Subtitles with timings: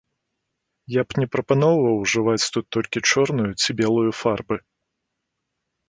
[0.93, 4.57] Я б не прапанаваў ужываць тут толькі чорную ці белую фарбы.